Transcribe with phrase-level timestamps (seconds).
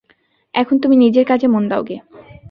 [0.53, 1.97] এখন তুমি নিজের কাজে মন দাওগে।